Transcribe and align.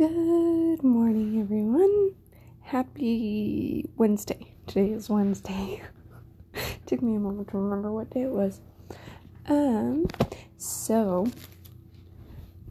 Good 0.00 0.82
morning, 0.82 1.42
everyone. 1.42 2.14
Happy 2.62 3.84
Wednesday. 3.98 4.54
Today 4.66 4.92
is 4.92 5.10
Wednesday. 5.10 5.82
Took 6.86 7.02
me 7.02 7.16
a 7.16 7.18
moment 7.18 7.48
to 7.48 7.58
remember 7.58 7.92
what 7.92 8.08
day 8.08 8.22
it 8.22 8.30
was. 8.30 8.62
Um, 9.46 10.06
so 10.56 11.26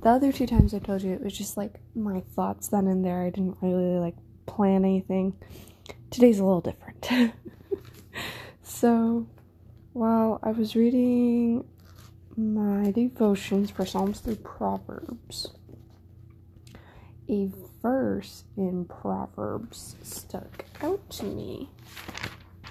the 0.02 0.10
other 0.10 0.32
two 0.32 0.48
times 0.48 0.73
I 0.73 0.80
told 0.80 1.04
you 1.04 1.14
it 1.14 1.23
was 1.23 1.38
just 1.38 1.55
like 1.55 1.80
my 1.94 2.21
thoughts 2.21 2.70
then 2.70 2.88
and 2.88 3.05
there. 3.05 3.21
I 3.21 3.30
didn't 3.30 3.57
really 3.61 4.00
like 4.00 4.16
plan 4.48 4.84
anything. 4.84 5.36
Today's 6.09 6.39
a 6.39 6.43
little 6.43 6.61
different. 6.61 7.11
so 8.64 9.27
while 9.93 10.39
I 10.41 10.50
was 10.50 10.75
reading 10.75 11.64
my 12.36 12.89
devotions 12.89 13.70
for 13.70 13.86
Psalms 13.86 14.20
through 14.20 14.38
Proverbs, 14.38 15.50
a 17.30 17.50
verse 17.82 18.44
in 18.58 18.86
Proverbs 18.86 19.96
stuck 20.02 20.66
out 20.82 21.08
to 21.12 21.26
me. 21.26 21.70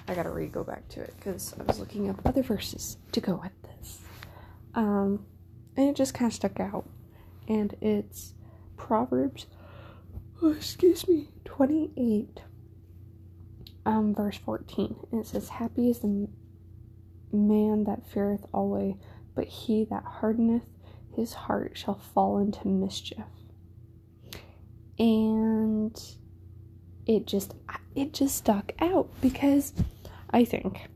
I 0.07 0.13
gotta 0.13 0.29
re 0.29 0.47
go 0.47 0.63
back 0.63 0.87
to 0.89 1.01
it 1.01 1.13
because 1.17 1.55
I 1.59 1.63
was 1.63 1.79
looking 1.79 2.09
up 2.09 2.19
other 2.25 2.43
verses 2.43 2.97
to 3.13 3.21
go 3.21 3.35
with 3.41 3.51
this. 3.63 3.99
Um, 4.75 5.25
and 5.77 5.89
it 5.89 5.95
just 5.95 6.13
kind 6.13 6.29
of 6.29 6.35
stuck 6.35 6.59
out. 6.59 6.87
And 7.47 7.75
it's 7.79 8.33
Proverbs, 8.75 9.45
oh, 10.41 10.51
excuse 10.51 11.07
me, 11.07 11.29
28, 11.45 12.41
um, 13.85 14.13
verse 14.13 14.37
14. 14.37 14.95
And 15.11 15.21
it 15.21 15.27
says, 15.27 15.49
Happy 15.49 15.89
is 15.89 15.99
the 15.99 16.27
man 17.31 17.85
that 17.85 18.05
feareth 18.07 18.45
always, 18.53 18.95
but 19.35 19.45
he 19.45 19.85
that 19.85 20.03
hardeneth 20.03 20.63
his 21.15 21.33
heart 21.33 21.77
shall 21.77 21.99
fall 22.13 22.39
into 22.39 22.67
mischief 22.67 23.25
and 24.99 25.99
it 27.07 27.25
just 27.25 27.55
it 27.95 28.13
just 28.13 28.35
stuck 28.35 28.71
out 28.79 29.09
because 29.21 29.73
I 30.29 30.45
think 30.45 30.87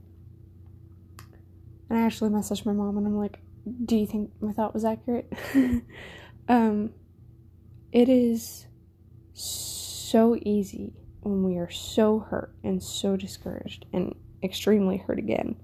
and 1.90 1.98
I 1.98 2.02
actually 2.02 2.30
messaged 2.30 2.66
my 2.66 2.74
mom 2.74 2.98
and 2.98 3.08
I'm 3.08 3.18
like, 3.18 3.40
"Do 3.86 3.96
you 3.96 4.06
think 4.06 4.32
my 4.42 4.52
thought 4.52 4.74
was 4.74 4.86
accurate?" 4.86 5.32
um 6.48 6.92
it 7.92 8.10
is 8.10 8.66
so 9.34 10.38
easy 10.42 10.94
when 11.22 11.44
we 11.44 11.58
are 11.58 11.70
so 11.70 12.20
hurt 12.20 12.54
and 12.64 12.82
so 12.84 13.16
discouraged 13.16 13.86
and 13.94 14.16
extremely 14.44 14.98
hurt 14.98 15.18
again 15.20 15.56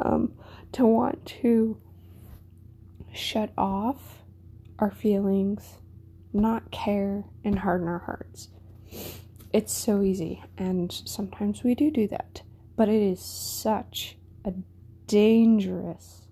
um, 0.00 0.32
to 0.72 0.86
want 0.86 1.24
to 1.26 1.80
shut 3.12 3.50
off 3.56 4.22
our 4.78 4.90
feelings 4.90 5.78
not 6.36 6.70
care 6.70 7.24
and 7.44 7.58
harden 7.58 7.88
our 7.88 7.98
hearts. 8.00 8.48
It's 9.52 9.72
so 9.72 10.02
easy, 10.02 10.42
and 10.58 10.92
sometimes 10.92 11.62
we 11.64 11.74
do 11.74 11.90
do 11.90 12.06
that, 12.08 12.42
but 12.76 12.88
it 12.88 13.02
is 13.02 13.20
such 13.20 14.16
a 14.44 14.52
dangerous 15.06 16.26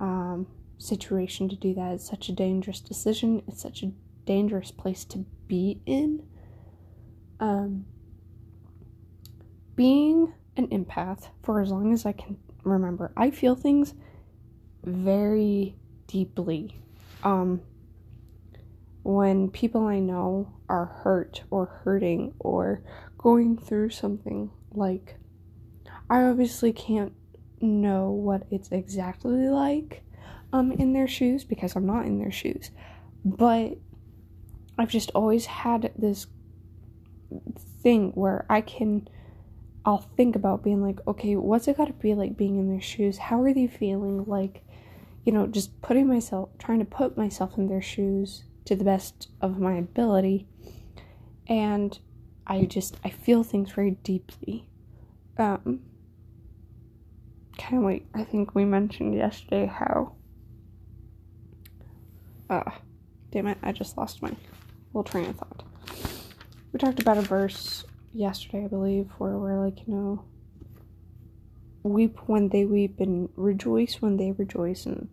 um, 0.00 0.46
situation 0.78 1.48
to 1.48 1.56
do 1.56 1.74
that. 1.74 1.94
It's 1.94 2.08
such 2.08 2.28
a 2.28 2.32
dangerous 2.32 2.80
decision. 2.80 3.42
It's 3.48 3.62
such 3.62 3.82
a 3.82 3.92
dangerous 4.26 4.70
place 4.70 5.04
to 5.06 5.24
be 5.48 5.80
in. 5.86 6.22
Um, 7.40 7.86
being 9.74 10.32
an 10.56 10.68
empath 10.68 11.28
for 11.42 11.60
as 11.60 11.70
long 11.70 11.92
as 11.92 12.06
I 12.06 12.12
can 12.12 12.38
remember, 12.64 13.12
I 13.16 13.30
feel 13.30 13.54
things 13.54 13.94
very 14.84 15.76
deeply. 16.06 16.80
Um, 17.22 17.60
when 19.06 19.48
people 19.48 19.86
I 19.86 20.00
know 20.00 20.52
are 20.68 20.86
hurt 20.86 21.44
or 21.52 21.66
hurting 21.66 22.34
or 22.40 22.82
going 23.16 23.56
through 23.56 23.90
something 23.90 24.50
like 24.72 25.16
I 26.10 26.22
obviously 26.24 26.72
can't 26.72 27.12
know 27.60 28.10
what 28.10 28.48
it's 28.50 28.72
exactly 28.72 29.48
like 29.48 30.02
um 30.52 30.72
in 30.72 30.92
their 30.92 31.06
shoes 31.06 31.44
because 31.44 31.76
I'm 31.76 31.86
not 31.86 32.04
in 32.04 32.18
their 32.18 32.32
shoes. 32.32 32.72
But 33.24 33.78
I've 34.76 34.90
just 34.90 35.12
always 35.14 35.46
had 35.46 35.92
this 35.96 36.26
thing 37.82 38.10
where 38.16 38.44
I 38.50 38.60
can 38.60 39.08
I'll 39.84 40.10
think 40.16 40.34
about 40.34 40.64
being 40.64 40.82
like, 40.82 40.98
okay, 41.06 41.36
what's 41.36 41.68
it 41.68 41.76
got 41.76 41.86
to 41.86 41.92
be 41.92 42.14
like 42.14 42.36
being 42.36 42.58
in 42.58 42.68
their 42.68 42.80
shoes? 42.80 43.18
How 43.18 43.40
are 43.42 43.54
they 43.54 43.68
feeling? 43.68 44.24
Like, 44.24 44.64
you 45.24 45.32
know, 45.32 45.46
just 45.46 45.80
putting 45.80 46.08
myself, 46.08 46.48
trying 46.58 46.80
to 46.80 46.84
put 46.84 47.16
myself 47.16 47.56
in 47.56 47.68
their 47.68 47.80
shoes 47.80 48.42
to 48.66 48.76
the 48.76 48.84
best 48.84 49.28
of 49.40 49.58
my 49.58 49.74
ability. 49.74 50.46
And 51.48 51.98
I 52.46 52.64
just 52.64 52.96
I 53.04 53.10
feel 53.10 53.42
things 53.42 53.72
very 53.72 53.92
deeply. 53.92 54.68
Um 55.38 55.80
kind 57.58 57.78
of 57.78 57.84
like 57.84 58.06
I 58.14 58.24
think 58.24 58.54
we 58.54 58.64
mentioned 58.64 59.14
yesterday 59.14 59.66
how 59.66 60.14
uh 62.50 62.70
damn 63.30 63.46
it, 63.46 63.58
I 63.62 63.72
just 63.72 63.96
lost 63.96 64.22
my 64.22 64.32
little 64.92 65.04
train 65.04 65.30
of 65.30 65.36
thought. 65.36 65.64
We 66.72 66.78
talked 66.78 67.00
about 67.00 67.18
a 67.18 67.22
verse 67.22 67.84
yesterday, 68.12 68.64
I 68.64 68.68
believe, 68.68 69.10
where 69.18 69.38
we're 69.38 69.64
like, 69.64 69.86
you 69.86 69.94
know, 69.94 70.24
weep 71.82 72.18
when 72.26 72.48
they 72.48 72.64
weep 72.64 73.00
and 73.00 73.28
rejoice 73.36 74.02
when 74.02 74.16
they 74.16 74.32
rejoice 74.32 74.86
and 74.86 75.08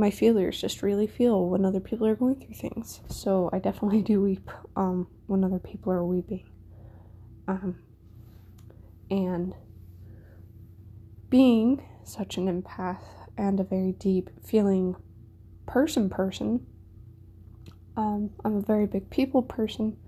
my 0.00 0.10
feelers 0.10 0.58
just 0.58 0.82
really 0.82 1.06
feel 1.06 1.46
when 1.46 1.64
other 1.64 1.78
people 1.78 2.06
are 2.06 2.16
going 2.16 2.34
through 2.34 2.54
things. 2.54 3.00
So 3.08 3.50
I 3.52 3.58
definitely 3.58 4.00
do 4.02 4.22
weep 4.22 4.50
um, 4.74 5.06
when 5.26 5.44
other 5.44 5.58
people 5.58 5.92
are 5.92 6.04
weeping. 6.04 6.48
Um, 7.46 7.76
and 9.10 9.54
being 11.28 11.86
such 12.02 12.38
an 12.38 12.62
empath 12.62 13.02
and 13.36 13.60
a 13.60 13.64
very 13.64 13.92
deep 13.92 14.30
feeling 14.42 14.96
person 15.66 16.08
person, 16.08 16.66
um, 17.96 18.30
I'm 18.42 18.56
a 18.56 18.62
very 18.62 18.86
big 18.86 19.10
people 19.10 19.42
person. 19.42 19.98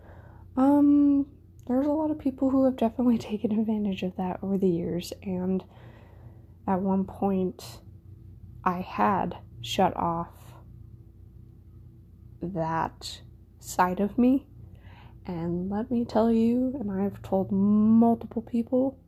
Um, 0.56 1.26
there's 1.66 1.86
a 1.86 1.90
lot 1.90 2.10
of 2.10 2.18
people 2.18 2.48
who 2.48 2.64
have 2.64 2.76
definitely 2.76 3.18
taken 3.30 3.52
advantage 3.52 4.02
of 4.02 4.16
that 4.16 4.38
over 4.42 4.56
the 4.56 4.68
years, 4.68 5.12
and 5.22 5.62
at 6.66 6.80
one 6.80 7.04
point, 7.04 7.62
I 8.64 8.80
had 8.80 9.36
shut 9.62 9.96
off 9.96 10.28
that 12.42 13.20
side 13.58 14.00
of 14.00 14.18
me. 14.18 14.46
And 15.24 15.70
let 15.70 15.90
me 15.90 16.04
tell 16.04 16.32
you, 16.32 16.76
and 16.80 16.90
I've 16.90 17.22
told 17.22 17.52
multiple 17.52 18.42
people, 18.42 18.98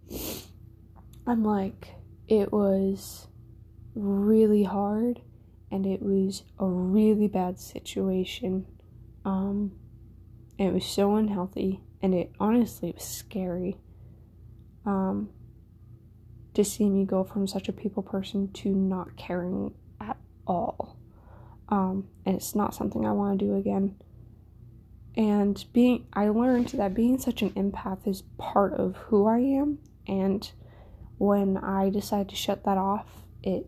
I'm 1.26 1.44
like, 1.44 1.94
it 2.28 2.52
was 2.52 3.26
really 3.94 4.62
hard 4.62 5.20
and 5.70 5.86
it 5.86 6.00
was 6.00 6.44
a 6.58 6.66
really 6.66 7.26
bad 7.26 7.58
situation. 7.58 8.66
Um, 9.24 9.72
it 10.56 10.72
was 10.72 10.84
so 10.84 11.16
unhealthy 11.16 11.80
and 12.00 12.14
it 12.14 12.30
honestly 12.38 12.92
was 12.92 13.04
scary. 13.04 13.76
Um, 14.86 15.30
to 16.52 16.62
see 16.62 16.88
me 16.88 17.04
go 17.04 17.24
from 17.24 17.48
such 17.48 17.68
a 17.68 17.72
people 17.72 18.02
person 18.02 18.52
to 18.52 18.68
not 18.68 19.16
caring 19.16 19.74
all. 20.46 20.96
Um, 21.68 22.08
and 22.26 22.36
it's 22.36 22.54
not 22.54 22.74
something 22.74 23.06
I 23.06 23.12
want 23.12 23.38
to 23.38 23.44
do 23.44 23.56
again. 23.56 23.96
And 25.16 25.64
being, 25.72 26.06
I 26.12 26.28
learned 26.28 26.68
that 26.70 26.94
being 26.94 27.18
such 27.18 27.42
an 27.42 27.50
empath 27.50 28.06
is 28.06 28.22
part 28.36 28.74
of 28.74 28.96
who 28.96 29.26
I 29.26 29.38
am. 29.38 29.78
And 30.06 30.50
when 31.18 31.56
I 31.56 31.90
decided 31.90 32.28
to 32.30 32.36
shut 32.36 32.64
that 32.64 32.78
off, 32.78 33.06
it 33.42 33.66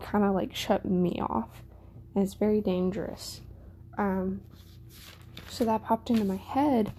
kind 0.00 0.24
of 0.24 0.34
like 0.34 0.54
shut 0.54 0.84
me 0.84 1.20
off. 1.20 1.62
And 2.14 2.24
it's 2.24 2.34
very 2.34 2.60
dangerous. 2.60 3.42
Um, 3.98 4.40
so 5.48 5.64
that 5.64 5.84
popped 5.84 6.10
into 6.10 6.24
my 6.24 6.36
head. 6.36 6.92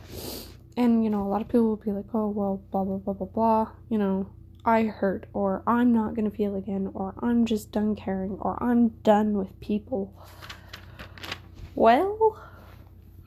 And, 0.76 1.04
you 1.04 1.10
know, 1.10 1.24
a 1.24 1.30
lot 1.30 1.42
of 1.42 1.48
people 1.48 1.70
will 1.70 1.76
be 1.78 1.92
like, 1.92 2.06
oh, 2.14 2.30
well, 2.30 2.62
blah, 2.72 2.84
blah, 2.84 2.98
blah, 2.98 3.14
blah, 3.14 3.28
blah. 3.28 3.72
You 3.90 3.98
know, 3.98 4.30
I 4.68 4.84
hurt, 4.84 5.28
or 5.32 5.64
I'm 5.66 5.94
not 5.94 6.14
gonna 6.14 6.30
feel 6.30 6.54
again, 6.54 6.92
or 6.94 7.14
I'm 7.20 7.46
just 7.46 7.72
done 7.72 7.96
caring, 7.96 8.32
or 8.42 8.62
I'm 8.62 8.90
done 9.02 9.38
with 9.38 9.58
people. 9.62 10.14
Well, 11.74 12.38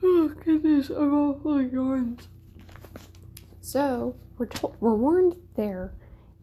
oh 0.03 0.27
goodness, 0.45 0.91
I'm 0.91 1.11
all 1.15 1.39
full 1.41 1.57
of 1.57 1.73
yarns. 1.73 2.27
So 3.59 4.15
we're 4.37 4.45
told, 4.45 4.75
we're 4.79 4.93
warned 4.93 5.35
there 5.55 5.93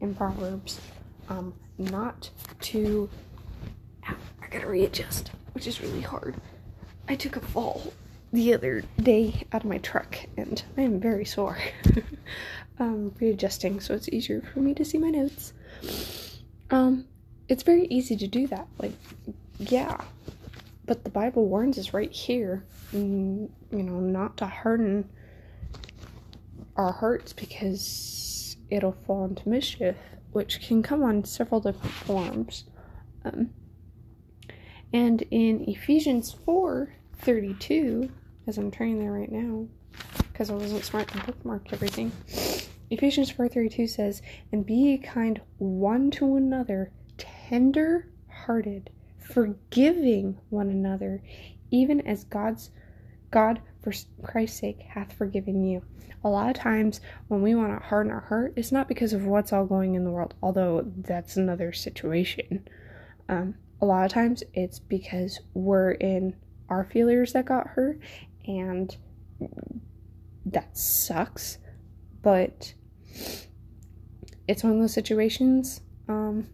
in 0.01 0.15
Proverbs, 0.15 0.81
um, 1.29 1.53
not 1.77 2.29
to. 2.61 3.09
Ow, 4.05 4.17
I 4.41 4.47
gotta 4.47 4.67
readjust, 4.67 5.31
which 5.53 5.65
is 5.65 5.79
really 5.79 6.01
hard. 6.01 6.35
I 7.07 7.15
took 7.15 7.37
a 7.37 7.39
fall 7.39 7.93
the 8.31 8.53
other 8.53 8.83
day 9.01 9.45
out 9.51 9.63
of 9.63 9.69
my 9.69 9.79
truck, 9.79 10.17
and 10.37 10.63
I 10.77 10.81
am 10.81 10.99
very 10.99 11.25
sore. 11.25 11.57
um, 12.79 13.13
readjusting 13.19 13.79
so 13.79 13.93
it's 13.93 14.09
easier 14.09 14.41
for 14.53 14.59
me 14.59 14.73
to 14.75 14.85
see 14.85 14.97
my 14.97 15.09
notes. 15.09 15.53
Um, 16.69 17.05
it's 17.47 17.63
very 17.63 17.87
easy 17.87 18.15
to 18.17 18.27
do 18.27 18.47
that. 18.47 18.67
Like, 18.77 18.93
yeah. 19.57 19.97
but 20.85 21.03
the 21.03 21.09
Bible 21.09 21.47
warns 21.47 21.77
us 21.77 21.93
right 21.93 22.11
here, 22.11 22.63
mm, 22.93 23.49
you 23.71 23.83
know, 23.83 23.99
not 23.99 24.37
to 24.37 24.45
harden 24.45 25.09
our 26.75 26.93
hearts 26.93 27.33
because 27.33 28.55
it'll 28.69 28.95
fall 29.05 29.25
into 29.25 29.49
mischief, 29.49 29.97
which 30.31 30.61
can 30.61 30.83
come 30.83 31.03
on 31.03 31.23
several 31.23 31.59
different 31.59 31.93
forms. 31.93 32.65
Um, 33.25 33.49
and 34.93 35.23
in 35.31 35.67
Ephesians 35.67 36.31
4 36.45 36.93
32, 37.21 38.09
I'm 38.57 38.71
turning 38.71 38.99
there 38.99 39.11
right 39.11 39.31
now, 39.31 39.67
because 40.31 40.49
I 40.49 40.53
wasn't 40.53 40.83
smart 40.83 41.07
to 41.09 41.25
bookmark 41.25 41.71
everything. 41.73 42.11
Ephesians 42.89 43.29
4:32 43.29 43.87
says, 43.87 44.21
"And 44.51 44.65
be 44.65 44.97
kind 44.97 45.41
one 45.57 46.09
to 46.11 46.35
another, 46.35 46.91
tender 47.17 48.07
hearted, 48.27 48.89
forgiving 49.17 50.37
one 50.49 50.69
another, 50.69 51.21
even 51.69 52.01
as 52.01 52.23
God's 52.23 52.71
God 53.29 53.61
for 53.81 53.93
Christ's 54.23 54.59
sake 54.59 54.79
hath 54.79 55.13
forgiven 55.13 55.63
you." 55.63 55.83
A 56.23 56.29
lot 56.29 56.49
of 56.49 56.55
times 56.55 56.99
when 57.27 57.41
we 57.41 57.55
want 57.55 57.71
to 57.79 57.87
harden 57.87 58.11
our 58.11 58.21
heart, 58.21 58.53
it's 58.55 58.71
not 58.71 58.87
because 58.87 59.13
of 59.13 59.25
what's 59.25 59.53
all 59.53 59.65
going 59.65 59.95
in 59.95 60.03
the 60.03 60.11
world, 60.11 60.33
although 60.41 60.81
that's 60.97 61.37
another 61.37 61.71
situation. 61.71 62.67
Um, 63.29 63.55
a 63.81 63.85
lot 63.85 64.05
of 64.05 64.11
times 64.11 64.43
it's 64.53 64.79
because 64.79 65.39
we're 65.53 65.91
in 65.91 66.35
our 66.67 66.83
feelers 66.83 67.33
that 67.33 67.45
got 67.45 67.67
hurt 67.67 67.99
and 68.47 68.97
that 70.45 70.77
sucks 70.77 71.57
but 72.21 72.73
it's 74.47 74.63
one 74.63 74.73
of 74.73 74.79
those 74.79 74.93
situations 74.93 75.81
um, 76.07 76.47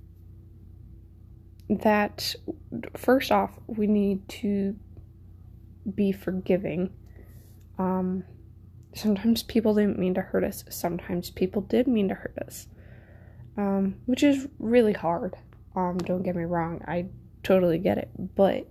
that 1.70 2.36
first 2.96 3.32
off 3.32 3.58
we 3.68 3.88
need 3.88 4.28
to 4.28 4.76
be 5.94 6.12
forgiving. 6.12 6.92
Um, 7.78 8.24
sometimes 8.94 9.44
people 9.44 9.74
didn't 9.74 9.98
mean 9.98 10.14
to 10.16 10.22
hurt 10.22 10.44
us. 10.44 10.64
Sometimes 10.70 11.30
people 11.30 11.62
did 11.62 11.88
mean 11.88 12.10
to 12.10 12.16
hurt 12.16 12.38
us 12.46 12.68
um, 13.58 13.96
which 14.06 14.24
is 14.24 14.48
really 14.60 14.94
hard. 14.94 15.36
Um, 15.76 15.98
don't 15.98 16.24
get 16.24 16.36
me 16.36 16.44
wrong. 16.44 16.82
I 16.88 17.08
totally 17.44 17.78
get 17.78 17.98
it. 17.98 18.10
But 18.36 18.68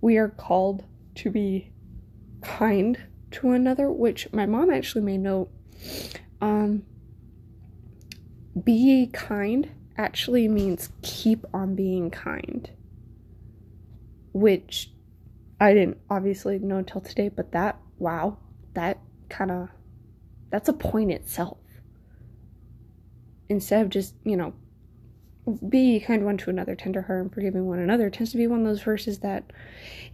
we 0.00 0.16
are 0.16 0.28
called 0.28 0.84
to 1.16 1.30
be 1.30 1.71
kind 2.42 2.98
to 3.32 3.52
another, 3.52 3.90
which 3.90 4.32
my 4.32 4.46
mom 4.46 4.70
actually 4.70 5.02
made 5.02 5.20
note. 5.20 5.50
Um, 6.40 6.84
be 8.62 9.08
kind 9.12 9.70
actually 9.96 10.48
means 10.48 10.90
keep 11.02 11.46
on 11.54 11.74
being 11.74 12.10
kind, 12.10 12.70
which 14.32 14.90
I 15.60 15.72
didn't 15.74 15.98
obviously 16.10 16.58
know 16.58 16.78
until 16.78 17.00
today, 17.00 17.28
but 17.28 17.52
that, 17.52 17.78
wow, 17.98 18.38
that 18.74 18.98
kind 19.28 19.50
of, 19.50 19.68
that's 20.50 20.68
a 20.68 20.72
point 20.72 21.12
itself. 21.12 21.58
Instead 23.48 23.82
of 23.82 23.90
just, 23.90 24.14
you 24.24 24.36
know, 24.36 24.54
be 25.68 25.98
kind 25.98 26.24
one 26.24 26.36
to 26.38 26.50
another, 26.50 26.76
tender 26.76 27.02
heart, 27.02 27.22
and 27.22 27.34
forgiving 27.34 27.66
one 27.66 27.80
another 27.80 28.08
tends 28.10 28.30
to 28.30 28.36
be 28.36 28.46
one 28.46 28.60
of 28.60 28.66
those 28.66 28.82
verses 28.82 29.18
that 29.20 29.52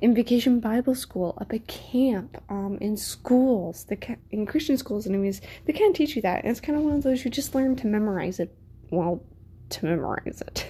in 0.00 0.14
vacation 0.14 0.58
Bible 0.58 0.94
school, 0.94 1.36
up 1.38 1.52
at 1.52 1.66
camp, 1.66 2.42
um, 2.48 2.78
in 2.80 2.96
schools, 2.96 3.84
the 3.84 3.96
ca- 3.96 4.16
in 4.30 4.46
Christian 4.46 4.78
schools, 4.78 5.06
anyways, 5.06 5.42
they 5.66 5.72
can't 5.74 5.94
teach 5.94 6.16
you 6.16 6.22
that. 6.22 6.44
And 6.44 6.50
it's 6.50 6.60
kind 6.60 6.78
of 6.78 6.84
one 6.84 6.94
of 6.94 7.02
those 7.02 7.24
you 7.24 7.30
just 7.30 7.54
learn 7.54 7.76
to 7.76 7.86
memorize 7.86 8.40
it. 8.40 8.54
Well, 8.90 9.22
to 9.70 9.84
memorize 9.84 10.42
it. 10.46 10.66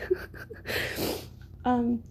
um, 1.65 2.03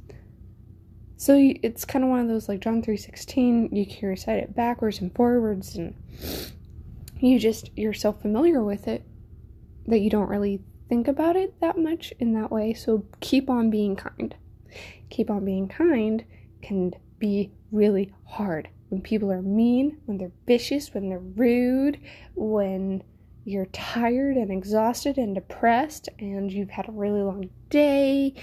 so 1.17 1.35
it's 1.37 1.83
kind 1.83 2.05
of 2.05 2.09
one 2.09 2.19
of 2.21 2.27
those 2.29 2.47
like 2.47 2.61
John 2.61 2.81
three 2.81 2.95
sixteen. 2.95 3.67
You 3.75 3.85
can 3.85 4.07
recite 4.07 4.39
it 4.39 4.55
backwards 4.55 5.01
and 5.01 5.13
forwards, 5.13 5.75
and 5.75 5.95
you 7.19 7.39
just 7.39 7.71
you're 7.75 7.93
so 7.93 8.13
familiar 8.13 8.63
with 8.63 8.87
it 8.87 9.03
that 9.87 9.99
you 9.99 10.09
don't 10.09 10.29
really 10.29 10.61
think 10.89 11.07
about 11.07 11.35
it 11.35 11.59
that 11.61 11.77
much 11.77 12.13
in 12.19 12.33
that 12.33 12.51
way. 12.51 12.73
So 12.73 13.05
keep 13.19 13.49
on 13.49 13.69
being 13.69 13.95
kind. 13.95 14.35
Keep 15.09 15.29
on 15.29 15.45
being 15.45 15.67
kind 15.67 16.23
can 16.61 16.93
be 17.19 17.51
really 17.71 18.13
hard 18.25 18.69
when 18.89 19.01
people 19.01 19.31
are 19.31 19.41
mean, 19.41 19.97
when 20.05 20.17
they're 20.17 20.31
vicious, 20.45 20.93
when 20.93 21.09
they're 21.09 21.19
rude, 21.19 21.99
when 22.35 23.03
you're 23.43 23.65
tired 23.67 24.37
and 24.37 24.51
exhausted 24.51 25.17
and 25.17 25.35
depressed 25.35 26.09
and 26.19 26.51
you've 26.51 26.69
had 26.69 26.87
a 26.87 26.91
really 26.91 27.21
long 27.21 27.49
day 27.69 28.33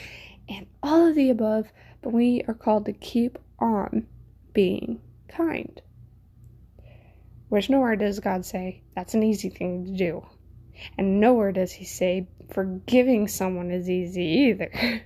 and 0.48 0.66
all 0.82 1.06
of 1.06 1.14
the 1.14 1.30
above, 1.30 1.72
but 2.02 2.12
we 2.12 2.42
are 2.48 2.54
called 2.54 2.86
to 2.86 2.92
keep 2.92 3.38
on 3.58 4.06
being 4.52 5.00
kind. 5.28 5.80
Which 7.48 7.70
nowhere 7.70 7.96
does 7.96 8.20
God 8.20 8.44
say 8.44 8.82
that's 8.94 9.14
an 9.14 9.22
easy 9.22 9.48
thing 9.48 9.84
to 9.86 9.92
do. 9.92 10.26
And 10.98 11.20
nowhere 11.20 11.52
does 11.52 11.72
he 11.72 11.84
say 11.84 12.28
forgiving 12.52 13.28
someone 13.28 13.70
is 13.70 13.88
easy 13.88 14.24
either. 14.24 14.70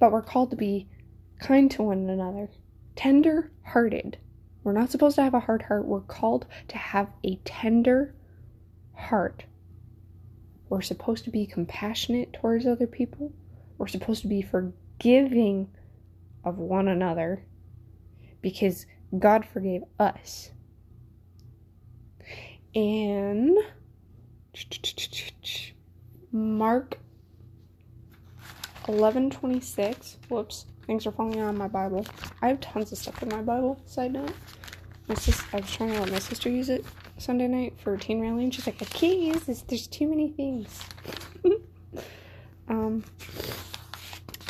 but 0.00 0.12
we're 0.12 0.22
called 0.22 0.50
to 0.50 0.56
be 0.56 0.88
kind 1.40 1.70
to 1.72 1.82
one 1.82 2.08
another, 2.08 2.48
tender 2.96 3.50
hearted. 3.64 4.18
We're 4.62 4.72
not 4.72 4.90
supposed 4.90 5.16
to 5.16 5.22
have 5.22 5.34
a 5.34 5.40
hard 5.40 5.62
heart. 5.62 5.86
We're 5.86 6.00
called 6.00 6.46
to 6.68 6.78
have 6.78 7.10
a 7.22 7.36
tender 7.44 8.14
heart. 8.94 9.44
We're 10.68 10.80
supposed 10.80 11.24
to 11.24 11.30
be 11.30 11.46
compassionate 11.46 12.32
towards 12.32 12.66
other 12.66 12.86
people. 12.86 13.32
We're 13.76 13.88
supposed 13.88 14.22
to 14.22 14.28
be 14.28 14.42
forgiving 14.42 15.68
of 16.44 16.58
one 16.58 16.88
another 16.88 17.44
because 18.40 18.86
God 19.18 19.46
forgave 19.46 19.82
us. 19.98 20.50
And 22.74 23.56
Mark 26.32 26.98
11:26. 28.86 30.16
Whoops, 30.28 30.66
things 30.86 31.06
are 31.06 31.12
falling 31.12 31.40
out 31.40 31.48
of 31.50 31.56
my 31.56 31.68
Bible. 31.68 32.06
I 32.42 32.48
have 32.48 32.60
tons 32.60 32.92
of 32.92 32.98
stuff 32.98 33.22
in 33.22 33.28
my 33.30 33.40
Bible. 33.42 33.80
Side 33.86 34.12
note, 34.12 34.32
my 35.08 35.14
sis, 35.14 35.42
I 35.52 35.60
was 35.60 35.72
trying 35.72 35.92
to 35.92 36.00
let 36.00 36.12
my 36.12 36.18
sister 36.18 36.50
use 36.50 36.68
it 36.68 36.84
Sunday 37.18 37.48
night 37.48 37.74
for 37.78 37.96
teen 37.96 38.20
rally, 38.20 38.44
and 38.44 38.54
she's 38.54 38.66
like, 38.66 38.82
"I 38.82 38.86
can't 38.86 39.18
use 39.18 39.44
this. 39.44 39.62
There's 39.62 39.86
too 39.86 40.08
many 40.08 40.30
things." 40.30 40.80
um, 42.68 43.04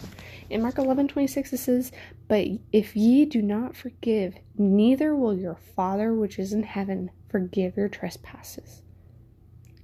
In 0.51 0.61
Mark 0.61 0.77
11 0.77 1.07
26, 1.07 1.53
it 1.53 1.57
says, 1.57 1.91
But 2.27 2.45
if 2.73 2.93
ye 2.93 3.25
do 3.25 3.41
not 3.41 3.73
forgive, 3.73 4.35
neither 4.57 5.15
will 5.15 5.33
your 5.33 5.55
Father 5.55 6.13
which 6.13 6.37
is 6.37 6.51
in 6.51 6.63
heaven 6.63 7.09
forgive 7.29 7.77
your 7.77 7.87
trespasses. 7.87 8.81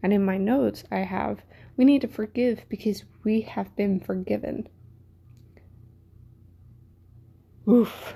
And 0.04 0.12
in 0.12 0.26
my 0.26 0.38
notes, 0.38 0.84
I 0.92 1.00
have, 1.00 1.42
We 1.78 1.86
need 1.86 2.02
to 2.02 2.10
forgive 2.10 2.66
because 2.68 3.06
we 3.24 3.42
have 3.42 3.74
been 3.78 4.02
forgiven. 4.02 4.68
Oof. 7.70 8.14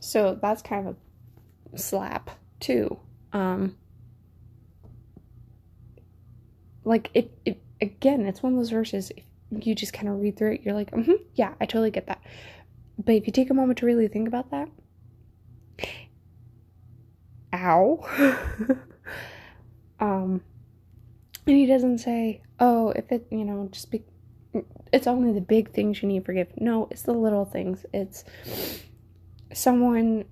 So 0.00 0.38
that's 0.40 0.62
kind 0.62 0.88
of 0.88 0.96
a 1.74 1.78
slap, 1.78 2.30
too. 2.60 2.98
Um, 3.34 3.76
like, 6.82 7.10
it, 7.12 7.38
it 7.44 7.62
again, 7.82 8.24
it's 8.24 8.42
one 8.42 8.54
of 8.54 8.58
those 8.58 8.70
verses. 8.70 9.12
If 9.14 9.24
you 9.50 9.74
just 9.74 9.92
kind 9.92 10.08
of 10.08 10.20
read 10.20 10.36
through 10.36 10.52
it, 10.52 10.62
you're 10.62 10.74
like, 10.74 10.90
mm-hmm, 10.92 11.22
yeah, 11.34 11.54
I 11.60 11.66
totally 11.66 11.90
get 11.90 12.06
that. 12.06 12.20
But 12.98 13.14
if 13.14 13.26
you 13.26 13.32
take 13.32 13.50
a 13.50 13.54
moment 13.54 13.78
to 13.78 13.86
really 13.86 14.08
think 14.08 14.28
about 14.28 14.50
that, 14.50 14.68
ow. 17.52 18.06
um, 20.00 20.42
and 21.46 21.56
he 21.56 21.66
doesn't 21.66 21.98
say, 21.98 22.42
oh, 22.58 22.90
if 22.90 23.10
it, 23.10 23.26
you 23.30 23.44
know, 23.44 23.68
just 23.70 23.90
be, 23.90 24.02
it's 24.92 25.06
only 25.06 25.32
the 25.32 25.40
big 25.40 25.72
things 25.72 26.02
you 26.02 26.08
need 26.08 26.20
to 26.20 26.24
forgive. 26.24 26.48
No, 26.56 26.88
it's 26.90 27.02
the 27.02 27.12
little 27.12 27.44
things. 27.44 27.84
It's 27.92 28.24
someone 29.52 30.26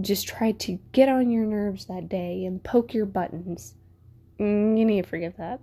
just 0.00 0.28
tried 0.28 0.58
to 0.60 0.78
get 0.92 1.08
on 1.08 1.30
your 1.30 1.44
nerves 1.44 1.86
that 1.86 2.08
day 2.08 2.44
and 2.44 2.62
poke 2.62 2.94
your 2.94 3.06
buttons. 3.06 3.74
Mm, 4.40 4.78
you 4.78 4.84
need 4.84 5.02
to 5.02 5.08
forgive 5.08 5.36
that. 5.36 5.60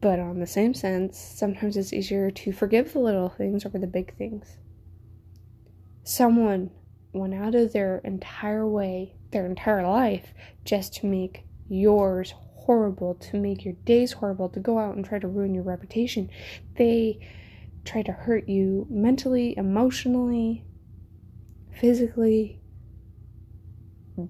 But 0.00 0.18
on 0.18 0.40
the 0.40 0.46
same 0.46 0.72
sense, 0.72 1.18
sometimes 1.18 1.76
it's 1.76 1.92
easier 1.92 2.30
to 2.30 2.52
forgive 2.52 2.92
the 2.92 3.00
little 3.00 3.28
things 3.28 3.66
over 3.66 3.78
the 3.78 3.86
big 3.86 4.16
things. 4.16 4.56
Someone 6.04 6.70
went 7.12 7.34
out 7.34 7.54
of 7.54 7.72
their 7.72 7.98
entire 7.98 8.66
way, 8.66 9.16
their 9.30 9.44
entire 9.44 9.86
life, 9.86 10.32
just 10.64 10.94
to 10.96 11.06
make 11.06 11.44
yours 11.68 12.32
horrible, 12.54 13.14
to 13.16 13.36
make 13.36 13.64
your 13.64 13.74
days 13.84 14.12
horrible, 14.12 14.48
to 14.48 14.60
go 14.60 14.78
out 14.78 14.96
and 14.96 15.04
try 15.04 15.18
to 15.18 15.28
ruin 15.28 15.54
your 15.54 15.64
reputation. 15.64 16.30
They 16.76 17.20
try 17.84 18.02
to 18.02 18.12
hurt 18.12 18.48
you 18.48 18.86
mentally, 18.88 19.54
emotionally, 19.58 20.64
physically. 21.78 22.62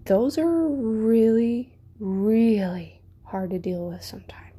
Those 0.07 0.37
are 0.37 0.69
really, 0.69 1.79
really 2.01 3.03
hard 3.25 3.51
to 3.51 3.59
deal 3.59 3.89
with 3.89 4.03
sometimes 4.03 4.50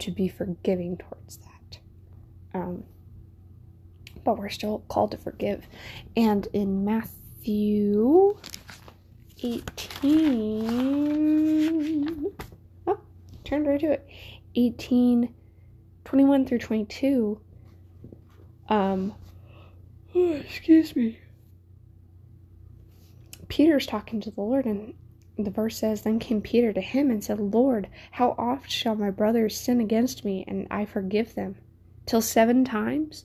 to, 0.00 0.10
be 0.10 0.28
forgiving 0.28 0.96
towards 0.96 1.38
that. 1.38 1.78
Um, 2.54 2.84
but 4.24 4.38
we're 4.38 4.48
still 4.48 4.84
called 4.88 5.10
to 5.12 5.18
forgive. 5.18 5.66
And 6.16 6.48
in 6.52 6.84
Matthew 6.84 8.36
18, 9.42 12.32
oh, 12.86 13.00
turned 13.44 13.66
right 13.66 13.80
to 13.80 13.92
it, 13.92 14.08
18, 14.54 15.34
21 16.04 16.46
through 16.46 16.58
22, 16.58 17.40
um, 18.68 19.14
oh, 20.14 20.32
excuse 20.32 20.94
me. 20.96 21.18
Peter's 23.48 23.86
talking 23.86 24.20
to 24.20 24.30
the 24.30 24.40
Lord, 24.40 24.64
and 24.64 24.94
the 25.36 25.50
verse 25.50 25.76
says, 25.78 26.02
Then 26.02 26.18
came 26.18 26.40
Peter 26.40 26.72
to 26.72 26.80
him 26.80 27.10
and 27.10 27.22
said, 27.22 27.40
Lord, 27.40 27.88
how 28.12 28.34
oft 28.38 28.70
shall 28.70 28.94
my 28.94 29.10
brothers 29.10 29.58
sin 29.58 29.80
against 29.80 30.24
me, 30.24 30.44
and 30.46 30.66
I 30.70 30.84
forgive 30.84 31.34
them? 31.34 31.56
Till 32.06 32.20
seven 32.20 32.64
times? 32.64 33.24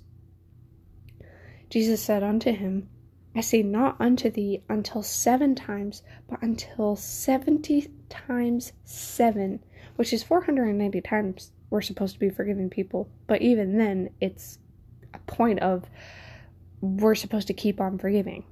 Jesus 1.70 2.02
said 2.02 2.24
unto 2.24 2.52
him, 2.52 2.90
I 3.36 3.42
say 3.42 3.62
not 3.62 3.96
unto 4.00 4.32
thee 4.32 4.64
until 4.70 5.04
seven 5.04 5.54
times, 5.54 6.02
but 6.28 6.42
until 6.42 6.96
seventy 6.96 7.92
times 8.10 8.74
seven, 8.84 9.60
which 9.96 10.12
is 10.12 10.24
490 10.24 11.02
times 11.02 11.52
we're 11.70 11.82
supposed 11.82 12.16
to 12.16 12.20
be 12.20 12.30
forgiving 12.30 12.70
people. 12.70 13.08
But 13.28 13.42
even 13.42 13.78
then, 13.78 14.10
it's 14.20 14.58
a 15.14 15.20
point 15.20 15.60
of 15.60 15.86
we're 16.82 17.16
supposed 17.16 17.48
to 17.48 17.54
keep 17.54 17.80
on 17.80 18.00
forgiving. 18.00 18.46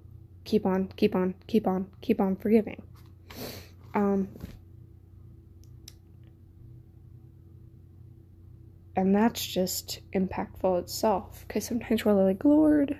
Keep 0.44 0.66
on, 0.66 0.90
keep 0.96 1.16
on, 1.16 1.34
keep 1.48 1.68
on, 1.68 1.88
keep 2.02 2.22
on 2.22 2.36
forgiving. 2.36 2.82
Um, 3.94 4.28
and 8.96 9.16
that's 9.16 9.46
just 9.46 10.00
impactful 10.14 10.80
itself 10.80 11.46
because 11.48 11.66
sometimes 11.66 12.04
we're 12.04 12.14
like, 12.14 12.44
Lord, 12.44 12.98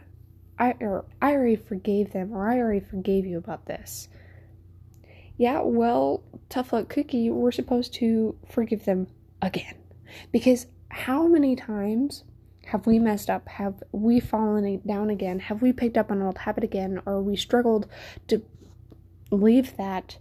I 0.60 0.76
or 0.80 1.06
I 1.22 1.34
already 1.34 1.56
forgave 1.56 2.14
them 2.14 2.34
or 2.34 2.50
I 2.50 2.58
already 2.60 2.86
forgave 2.86 3.26
you 3.26 3.38
about 3.38 3.66
this. 3.66 4.08
Yeah, 5.38 5.62
well, 5.62 6.24
tough 6.50 6.74
luck 6.74 6.90
cookie, 6.90 7.30
we're 7.30 7.52
supposed 7.52 7.94
to 7.96 8.36
forgive 8.50 8.86
them 8.86 9.08
again. 9.42 9.76
Because 10.32 10.66
how 10.90 11.28
many 11.28 11.56
times 11.56 12.24
have 12.66 12.86
we 12.86 13.00
messed 13.00 13.30
up? 13.30 13.48
Have 13.48 13.82
we 13.92 14.20
fallen 14.20 14.82
down 14.86 15.10
again? 15.10 15.40
Have 15.40 15.62
we 15.62 15.72
picked 15.72 15.98
up 15.98 16.12
an 16.12 16.22
old 16.22 16.38
habit 16.38 16.64
again? 16.64 17.02
Or 17.06 17.22
we 17.22 17.36
struggled 17.36 17.88
to 18.28 18.42
leave 19.32 19.78
that 19.78 20.18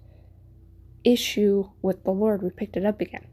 issue 1.04 1.70
with 1.82 2.04
the 2.04 2.10
Lord? 2.10 2.42
We 2.42 2.50
picked 2.50 2.76
it 2.76 2.84
up 2.84 3.00
again. 3.00 3.26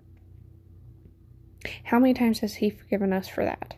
How 1.85 1.99
many 1.99 2.13
times 2.13 2.39
has 2.39 2.55
He 2.55 2.69
forgiven 2.69 3.13
us 3.13 3.27
for 3.27 3.43
that? 3.43 3.75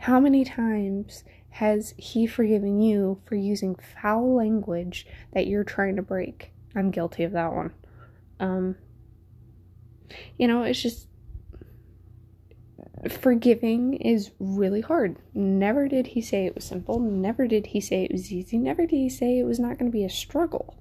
How 0.00 0.20
many 0.20 0.44
times 0.44 1.24
has 1.50 1.94
He 1.96 2.26
forgiven 2.26 2.80
you 2.80 3.20
for 3.24 3.34
using 3.34 3.74
foul 3.74 4.34
language 4.34 5.06
that 5.32 5.46
you're 5.46 5.64
trying 5.64 5.96
to 5.96 6.02
break? 6.02 6.52
I'm 6.74 6.90
guilty 6.90 7.24
of 7.24 7.32
that 7.32 7.52
one. 7.52 7.72
Um, 8.38 8.76
you 10.38 10.48
know, 10.48 10.62
it's 10.62 10.80
just 10.80 11.08
forgiving 13.08 13.94
is 13.94 14.32
really 14.38 14.80
hard. 14.80 15.16
Never 15.32 15.88
did 15.88 16.08
he 16.08 16.20
say 16.20 16.46
it 16.46 16.54
was 16.54 16.64
simple. 16.64 16.98
Never 16.98 17.46
did 17.46 17.66
he 17.66 17.80
say 17.80 18.04
it 18.04 18.12
was 18.12 18.32
easy. 18.32 18.58
Never 18.58 18.86
did 18.86 18.96
he 18.96 19.08
say 19.08 19.38
it 19.38 19.44
was 19.44 19.58
not 19.58 19.78
going 19.78 19.90
to 19.90 19.96
be 19.96 20.04
a 20.04 20.10
struggle. 20.10 20.76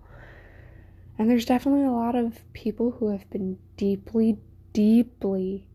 And 1.17 1.29
there's 1.29 1.45
definitely 1.45 1.85
a 1.85 1.91
lot 1.91 2.15
of 2.15 2.41
people 2.53 2.91
who 2.91 3.09
have 3.09 3.29
been 3.29 3.57
deeply, 3.77 4.37
deeply 4.73 5.67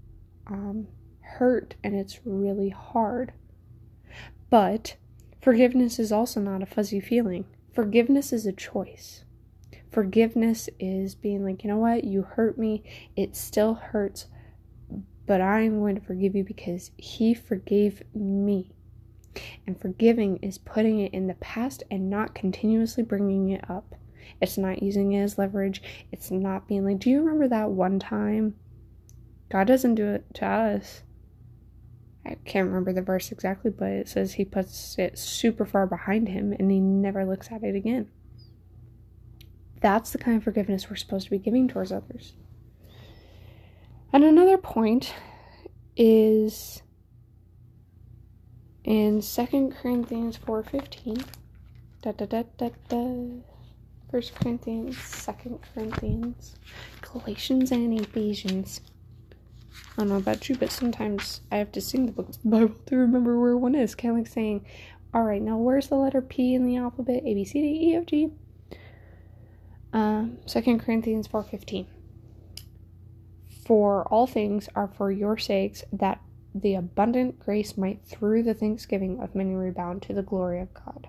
um, 0.46 0.88
hurt, 1.20 1.74
and 1.82 1.94
it's 1.94 2.20
really 2.24 2.70
hard. 2.70 3.32
But 4.50 4.96
forgiveness 5.40 5.98
is 5.98 6.12
also 6.12 6.40
not 6.40 6.62
a 6.62 6.66
fuzzy 6.66 7.00
feeling. 7.00 7.44
Forgiveness 7.72 8.32
is 8.32 8.46
a 8.46 8.52
choice. 8.52 9.24
Forgiveness 9.90 10.68
is 10.78 11.14
being 11.14 11.44
like, 11.44 11.62
you 11.62 11.70
know 11.70 11.78
what, 11.78 12.04
you 12.04 12.22
hurt 12.22 12.58
me, 12.58 12.82
it 13.14 13.36
still 13.36 13.74
hurts, 13.74 14.26
but 15.26 15.40
I'm 15.40 15.80
going 15.80 15.94
to 15.94 16.00
forgive 16.00 16.34
you 16.34 16.44
because 16.44 16.90
He 16.96 17.34
forgave 17.34 18.02
me. 18.14 18.70
And 19.66 19.80
forgiving 19.80 20.38
is 20.38 20.58
putting 20.58 21.00
it 21.00 21.12
in 21.12 21.26
the 21.26 21.34
past 21.34 21.82
and 21.90 22.08
not 22.08 22.34
continuously 22.34 23.02
bringing 23.02 23.50
it 23.50 23.68
up. 23.68 23.94
It's 24.40 24.58
not 24.58 24.82
using 24.82 25.12
it 25.12 25.22
as 25.22 25.38
leverage. 25.38 25.82
It's 26.12 26.30
not 26.30 26.68
being 26.68 26.84
like, 26.84 26.98
do 26.98 27.10
you 27.10 27.20
remember 27.20 27.48
that 27.48 27.70
one 27.70 27.98
time? 27.98 28.54
God 29.50 29.66
doesn't 29.66 29.94
do 29.94 30.06
it 30.06 30.24
to 30.34 30.46
us. 30.46 31.02
I 32.26 32.36
can't 32.44 32.68
remember 32.68 32.92
the 32.92 33.02
verse 33.02 33.30
exactly, 33.32 33.70
but 33.70 33.88
it 33.88 34.08
says 34.08 34.34
he 34.34 34.44
puts 34.44 34.98
it 34.98 35.18
super 35.18 35.66
far 35.66 35.86
behind 35.86 36.28
him 36.28 36.52
and 36.58 36.70
he 36.70 36.80
never 36.80 37.24
looks 37.24 37.52
at 37.52 37.62
it 37.62 37.74
again. 37.74 38.08
That's 39.80 40.10
the 40.10 40.18
kind 40.18 40.38
of 40.38 40.44
forgiveness 40.44 40.88
we're 40.88 40.96
supposed 40.96 41.26
to 41.26 41.30
be 41.30 41.38
giving 41.38 41.68
towards 41.68 41.92
others. 41.92 42.32
And 44.14 44.22
another 44.22 44.58
point 44.58 45.12
is 45.96 46.82
in 48.84 49.20
2 49.20 49.72
Corinthians 49.82 50.38
4.15. 50.38 51.26
Da, 52.00 52.12
da, 52.12 52.24
da, 52.24 52.44
da, 52.56 52.68
da. 52.88 52.96
1 52.96 53.42
Corinthians, 54.36 55.26
2 55.26 55.58
Corinthians, 55.74 56.54
Galatians, 57.00 57.72
and 57.72 58.00
Ephesians. 58.00 58.82
I 59.72 60.02
don't 60.02 60.10
know 60.10 60.16
about 60.18 60.48
you, 60.48 60.54
but 60.54 60.70
sometimes 60.70 61.40
I 61.50 61.56
have 61.56 61.72
to 61.72 61.80
sing 61.80 62.06
the 62.06 62.12
book 62.12 62.28
of 62.28 62.40
the 62.40 62.48
Bible 62.48 62.76
to 62.86 62.96
remember 62.96 63.40
where 63.40 63.56
one 63.56 63.74
is. 63.74 63.96
Kind 63.96 64.12
of 64.12 64.18
like 64.18 64.32
saying, 64.32 64.64
all 65.12 65.24
right, 65.24 65.42
now 65.42 65.56
where's 65.56 65.88
the 65.88 65.96
letter 65.96 66.22
P 66.22 66.54
in 66.54 66.66
the 66.66 66.76
alphabet? 66.76 67.24
A, 67.26 67.34
B, 67.34 67.44
C, 67.44 67.60
D, 67.60 67.88
E, 67.88 67.96
F, 67.96 68.06
G. 68.06 68.30
Um, 69.92 70.38
2 70.46 70.78
Corinthians 70.78 71.26
4.15 71.26 71.86
For 73.64 74.06
all 74.08 74.26
things 74.26 74.68
are 74.74 74.88
for 74.88 75.10
your 75.10 75.38
sakes, 75.38 75.84
that 75.92 76.20
the 76.54 76.74
abundant 76.74 77.38
grace 77.38 77.76
might 77.76 78.04
through 78.04 78.42
the 78.42 78.54
thanksgiving 78.54 79.20
of 79.20 79.34
many 79.34 79.54
rebound 79.54 80.02
to 80.02 80.12
the 80.12 80.22
glory 80.22 80.60
of 80.60 80.68
God. 80.74 81.08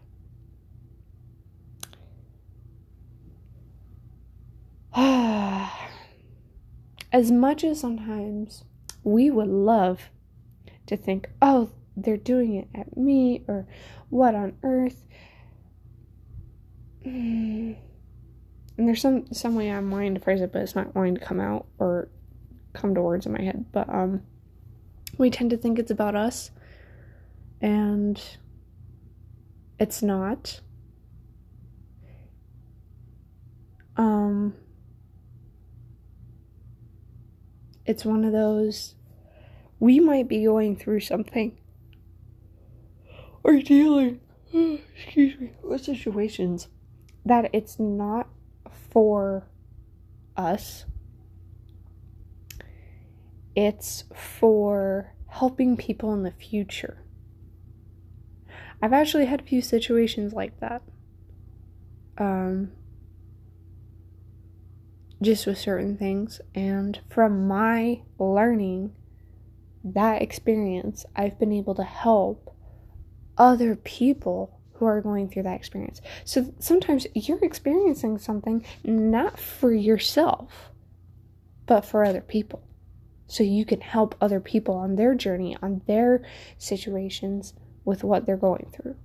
as 7.12 7.32
much 7.32 7.64
as 7.64 7.80
sometimes 7.80 8.64
we 9.04 9.30
would 9.30 9.50
love 9.50 10.10
to 10.88 10.96
think, 10.98 11.30
oh, 11.42 11.70
they're 11.98 12.18
doing 12.18 12.56
it 12.56 12.68
at 12.74 12.98
me, 12.98 13.44
or 13.48 13.68
what 14.10 14.36
on 14.36 14.58
earth. 14.64 15.04
And 18.78 18.90
there's 18.90 19.00
some 19.00 19.32
some 19.32 19.56
way 19.56 19.72
I'm 19.72 19.90
wanting 19.90 20.16
to 20.16 20.20
phrase 20.20 20.42
it, 20.42 20.52
but 20.52 20.62
it's 20.62 20.76
not 20.76 20.94
wanting 20.94 21.16
to 21.16 21.22
come 21.22 21.40
out 21.40 21.66
or 21.80 22.10
come 22.76 22.94
to 22.96 23.02
words 23.02 23.26
in 23.26 23.32
my 23.32 23.42
head. 23.42 23.66
But 23.72 23.90
um, 23.90 24.22
we 25.18 25.30
tend 25.30 25.50
to 25.52 25.58
think 25.58 25.80
it's 25.80 25.92
about 25.92 26.16
us, 26.16 26.52
and 27.62 28.22
it's 29.80 30.02
not. 30.02 30.62
Um, 33.98 34.54
it's 37.86 38.04
one 38.04 38.26
of 38.26 38.34
those 38.34 38.96
we 39.80 40.00
might 40.00 40.28
be 40.28 40.44
going 40.44 40.76
through 40.76 41.00
something 41.00 41.58
or 43.44 43.60
dealing 43.60 44.20
excuse 44.54 45.40
me 45.40 45.52
with 45.64 45.84
situations 45.84 46.68
that 47.26 47.50
it's 47.54 47.80
not 47.80 48.28
for 48.90 49.48
us 50.36 50.86
it's 53.56 54.04
for 54.14 55.14
helping 55.28 55.76
people 55.78 56.14
in 56.14 56.24
the 56.24 56.32
future 56.32 57.04
i've 58.82 58.94
actually 58.94 59.26
had 59.26 59.42
a 59.42 59.46
few 59.46 59.62
situations 59.62 60.34
like 60.34 60.60
that 60.60 60.82
um 62.18 62.72
just 65.22 65.48
with 65.48 65.58
certain 65.58 65.98
things. 65.98 66.42
And 66.54 67.00
from 67.10 67.48
my 67.48 68.02
learning, 68.20 68.94
that 69.84 70.22
experience, 70.22 71.06
I've 71.16 71.40
been 71.40 71.52
able 71.52 71.76
to 71.76 71.84
help 71.84 72.56
other 73.38 73.76
people 73.76 74.60
who 74.74 74.86
are 74.86 75.02
going 75.02 75.30
through 75.30 75.44
that 75.44 75.56
experience. 75.56 76.02
So 76.26 76.54
sometimes 76.60 77.08
you're 77.14 77.44
experiencing 77.44 78.18
something 78.18 78.66
not 78.84 79.40
for 79.40 79.74
yourself, 79.74 80.72
but 81.66 81.82
for 81.82 82.04
other 82.04 82.22
people. 82.22 82.64
So 83.28 83.44
you 83.44 83.66
can 83.66 83.82
help 83.82 84.16
other 84.22 84.40
people 84.40 84.76
on 84.76 84.96
their 84.96 85.16
journey, 85.16 85.58
on 85.62 85.82
their 85.88 86.24
situations 86.58 87.54
with 87.84 88.04
what 88.04 88.26
they're 88.26 88.38
going 88.38 88.72
through. 88.72 88.96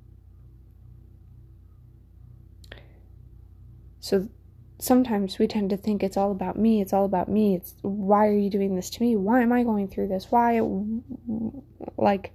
So 4.00 4.28
sometimes 4.78 5.38
we 5.38 5.46
tend 5.46 5.70
to 5.70 5.76
think 5.76 6.02
it's 6.02 6.16
all 6.16 6.32
about 6.32 6.58
me, 6.58 6.80
it's 6.80 6.92
all 6.92 7.04
about 7.04 7.28
me. 7.28 7.54
It's 7.54 7.74
why 7.82 8.26
are 8.26 8.36
you 8.36 8.50
doing 8.50 8.74
this 8.74 8.90
to 8.90 9.02
me? 9.02 9.16
Why 9.16 9.42
am 9.42 9.52
I 9.52 9.62
going 9.62 9.88
through 9.88 10.08
this? 10.08 10.30
Why 10.30 10.60
like 11.96 12.34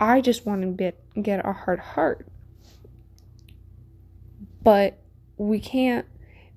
I 0.00 0.20
just 0.20 0.46
want 0.46 0.62
to 0.62 0.68
get 0.68 0.98
get 1.22 1.46
a 1.46 1.52
hard 1.52 1.78
heart. 1.78 2.26
But 4.62 4.98
we 5.36 5.60
can't 5.60 6.06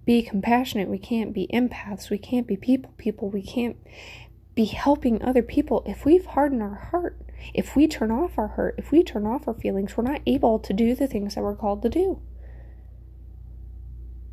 be 0.05 0.21
compassionate. 0.21 0.87
We 0.87 0.99
can't 0.99 1.33
be 1.33 1.47
empaths. 1.53 2.09
We 2.09 2.17
can't 2.17 2.47
be 2.47 2.55
people 2.57 2.93
people. 2.97 3.29
We 3.29 3.41
can't 3.41 3.77
be 4.55 4.65
helping 4.65 5.21
other 5.21 5.43
people 5.43 5.83
if 5.85 6.05
we've 6.05 6.25
hardened 6.25 6.63
our 6.63 6.75
heart. 6.75 7.19
If 7.53 7.75
we 7.75 7.87
turn 7.87 8.09
off 8.09 8.37
our 8.37 8.47
hurt, 8.47 8.75
if 8.77 8.91
we 8.91 9.03
turn 9.03 9.27
off 9.27 9.47
our 9.47 9.53
feelings, 9.53 9.95
we're 9.95 10.03
not 10.03 10.21
able 10.25 10.57
to 10.59 10.73
do 10.73 10.95
the 10.95 11.07
things 11.07 11.35
that 11.35 11.43
we're 11.43 11.55
called 11.55 11.81
to 11.83 11.89
do. 11.89 12.21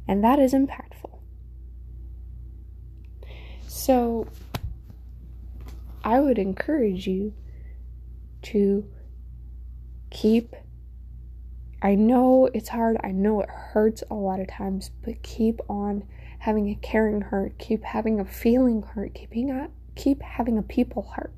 And 0.07 0.23
that 0.23 0.39
is 0.39 0.55
impactful. 0.55 1.19
So, 3.67 4.29
I 6.05 6.21
would 6.21 6.39
encourage 6.39 7.07
you 7.07 7.35
to 8.43 8.89
keep. 10.11 10.55
I 11.81 11.97
know 11.97 12.49
it's 12.55 12.69
hard, 12.69 12.97
I 13.03 13.11
know 13.11 13.41
it 13.41 13.49
hurts 13.51 14.05
a 14.09 14.15
lot 14.15 14.39
of 14.39 14.47
times, 14.47 14.93
but 15.05 15.23
keep 15.23 15.61
on 15.69 16.05
having 16.39 16.69
a 16.69 16.77
caring 16.77 17.23
heart, 17.23 17.59
keep 17.59 17.83
having 17.83 18.21
a 18.21 18.25
feeling 18.25 18.83
heart, 18.83 19.15
keeping 19.15 19.51
a, 19.51 19.69
keep 19.95 20.23
having 20.23 20.59
a 20.59 20.63
people 20.63 21.03
heart. 21.03 21.33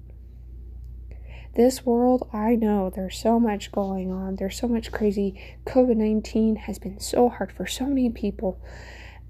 This 1.55 1.87
world, 1.87 2.29
I 2.33 2.57
know 2.57 2.91
there's 2.91 3.17
so 3.17 3.39
much 3.39 3.71
going 3.71 4.11
on. 4.11 4.37
There's 4.37 4.57
so 4.57 4.67
much 4.67 4.91
crazy. 4.91 5.41
COVID 5.67 5.97
19 5.97 6.57
has 6.57 6.81
been 6.81 6.99
so 6.99 7.29
hard 7.29 7.53
for 7.53 7.67
so 7.67 7.87
many 7.87 8.11
people. 8.11 8.61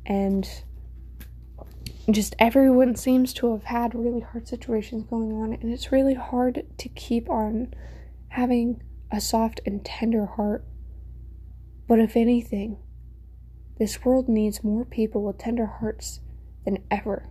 And 0.06 0.48
just 2.10 2.34
everyone 2.38 2.96
seems 2.96 3.34
to 3.34 3.52
have 3.52 3.64
had 3.64 3.94
really 3.94 4.20
hard 4.20 4.48
situations 4.48 5.04
going 5.04 5.32
on. 5.32 5.52
And 5.52 5.70
it's 5.70 5.92
really 5.92 6.14
hard 6.14 6.64
to 6.78 6.88
keep 6.88 7.28
on 7.28 7.74
having 8.28 8.82
a 9.10 9.20
soft 9.20 9.60
and 9.66 9.84
tender 9.84 10.24
heart. 10.24 10.64
But 11.86 11.98
if 11.98 12.16
anything, 12.16 12.78
this 13.78 14.02
world 14.02 14.30
needs 14.30 14.64
more 14.64 14.86
people 14.86 15.22
with 15.22 15.36
tender 15.36 15.66
hearts 15.66 16.20
than 16.64 16.78
ever. 16.90 17.28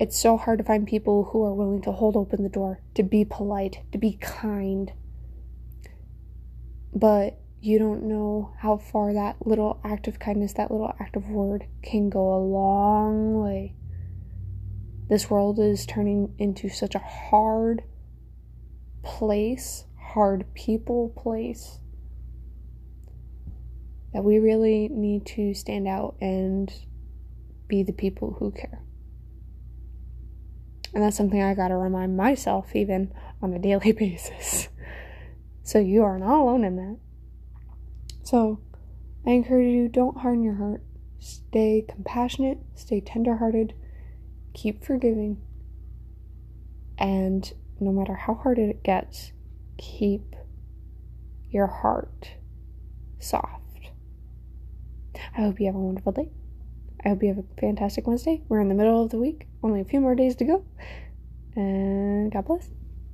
It's 0.00 0.18
so 0.18 0.36
hard 0.36 0.58
to 0.58 0.64
find 0.64 0.86
people 0.86 1.24
who 1.24 1.44
are 1.44 1.54
willing 1.54 1.80
to 1.82 1.92
hold 1.92 2.16
open 2.16 2.42
the 2.42 2.48
door, 2.48 2.80
to 2.94 3.04
be 3.04 3.24
polite, 3.24 3.82
to 3.92 3.98
be 3.98 4.18
kind. 4.20 4.92
But 6.92 7.38
you 7.60 7.78
don't 7.78 8.02
know 8.02 8.52
how 8.58 8.76
far 8.76 9.14
that 9.14 9.46
little 9.46 9.80
act 9.84 10.08
of 10.08 10.18
kindness, 10.18 10.54
that 10.54 10.72
little 10.72 10.92
act 10.98 11.14
of 11.14 11.28
word 11.28 11.66
can 11.82 12.10
go 12.10 12.34
a 12.34 12.42
long 12.42 13.40
way. 13.40 13.76
This 15.08 15.30
world 15.30 15.60
is 15.60 15.86
turning 15.86 16.34
into 16.38 16.68
such 16.68 16.96
a 16.96 16.98
hard 16.98 17.84
place, 19.04 19.84
hard 19.96 20.52
people 20.54 21.10
place, 21.10 21.78
that 24.12 24.24
we 24.24 24.38
really 24.38 24.88
need 24.88 25.24
to 25.26 25.54
stand 25.54 25.86
out 25.86 26.16
and 26.20 26.72
be 27.68 27.84
the 27.84 27.92
people 27.92 28.36
who 28.38 28.50
care. 28.50 28.82
And 30.94 31.02
that's 31.02 31.16
something 31.16 31.42
I 31.42 31.54
gotta 31.54 31.76
remind 31.76 32.16
myself 32.16 32.74
even 32.74 33.12
on 33.42 33.52
a 33.52 33.58
daily 33.58 33.92
basis. 33.92 34.68
So 35.62 35.78
you 35.78 36.04
are 36.04 36.18
not 36.18 36.40
alone 36.40 36.64
in 36.64 36.76
that. 36.76 36.98
So 38.22 38.60
I 39.26 39.30
encourage 39.30 39.72
you 39.72 39.88
don't 39.88 40.18
harden 40.18 40.42
your 40.44 40.54
heart. 40.54 40.82
Stay 41.18 41.84
compassionate, 41.88 42.58
stay 42.74 43.00
tenderhearted, 43.00 43.74
keep 44.52 44.84
forgiving, 44.84 45.40
and 46.98 47.52
no 47.80 47.92
matter 47.92 48.14
how 48.14 48.34
hard 48.34 48.58
it 48.58 48.82
gets, 48.82 49.32
keep 49.78 50.36
your 51.50 51.66
heart 51.66 52.32
soft. 53.18 53.90
I 55.36 55.42
hope 55.42 55.58
you 55.60 55.66
have 55.66 55.74
a 55.74 55.78
wonderful 55.78 56.12
day. 56.12 56.28
I 57.04 57.10
hope 57.10 57.22
you 57.22 57.28
have 57.28 57.38
a 57.38 57.60
fantastic 57.60 58.06
Wednesday. 58.06 58.42
We're 58.48 58.60
in 58.60 58.68
the 58.68 58.74
middle 58.74 59.02
of 59.02 59.10
the 59.10 59.18
week, 59.18 59.46
only 59.62 59.80
a 59.80 59.84
few 59.84 60.00
more 60.00 60.14
days 60.14 60.36
to 60.36 60.44
go. 60.44 60.64
And 61.54 62.32
God 62.32 62.46
bless. 62.46 62.70